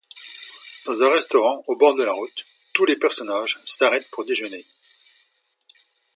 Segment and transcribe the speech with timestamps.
[0.87, 4.65] Dans un restaurant au bord de la route, tous les personnages s'arrêtent pour déjeuner.